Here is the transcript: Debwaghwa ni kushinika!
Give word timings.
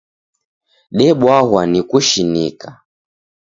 Debwaghwa 0.97 1.61
ni 1.71 1.79
kushinika! 1.89 2.69